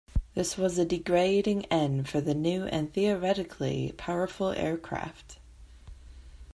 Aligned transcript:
This 0.33 0.57
was 0.57 0.79
a 0.79 0.83
degrading 0.85 1.65
end 1.65 2.09
for 2.09 2.21
the 2.21 2.33
new 2.33 2.65
and 2.65 2.91
theoretically 2.91 3.93
powerful 3.97 4.49
aircraft. 4.51 5.37